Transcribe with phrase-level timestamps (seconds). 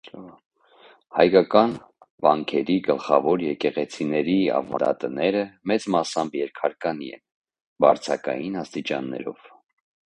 [1.17, 1.75] Հայկական
[2.27, 7.27] վանքերի գլխավոր եկեղեցիների ավանդատները մեծ մասամբ երկհարկանի են,
[7.87, 9.49] բարձակային աստիճաններով։